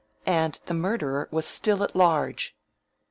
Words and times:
And 0.25 0.59
the 0.65 0.73
murderer 0.73 1.27
was 1.29 1.45
still 1.45 1.83
at 1.83 1.95
large! 1.95 2.55